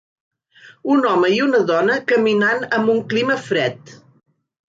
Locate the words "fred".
3.51-3.95